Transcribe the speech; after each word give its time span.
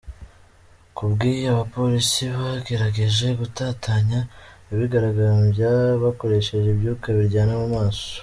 Kubw’ibyo, 0.95 1.47
abapolisi 1.53 2.21
bagerageje 2.35 3.27
gutatanya 3.39 4.19
abigaragambya 4.71 5.71
bakoresheje 6.03 6.67
ibyuka 6.71 7.07
biryana 7.17 7.53
mu 7.61 7.67
maso. 7.77 8.07